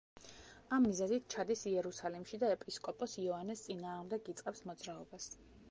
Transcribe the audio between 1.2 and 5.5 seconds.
ჩადის იერუსალიმში და ეპისკოპოს იოანეს წინააღმდეგ იწყებს მოძრაობას.